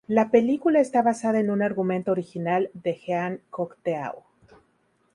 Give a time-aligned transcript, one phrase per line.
[0.07, 4.23] La película está basada en un argumento original de Jean Cocteau.